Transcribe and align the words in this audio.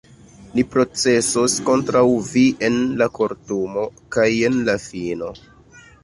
ni 0.53 0.61
procesos 0.75 1.57
kontraŭ 1.67 2.01
vi 2.29 2.45
en 2.69 2.79
la 3.01 3.07
kortumo, 3.17 3.83
kaj 4.17 4.25
jen 4.37 4.57
la 4.71 4.75
fino. 4.87 5.29